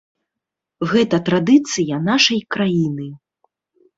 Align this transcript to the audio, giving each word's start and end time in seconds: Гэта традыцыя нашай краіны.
Гэта 0.93 1.19
традыцыя 1.27 1.99
нашай 2.09 2.41
краіны. 2.57 3.07